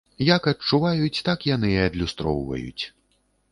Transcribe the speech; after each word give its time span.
Як 0.35 0.47
адчуваюць, 0.51 1.19
так 1.29 1.45
яны 1.51 1.69
і 1.75 1.79
адлюстроўваюць. 1.89 2.83